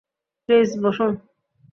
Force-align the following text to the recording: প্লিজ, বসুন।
প্লিজ, 0.49 0.69
বসুন। 0.83 1.11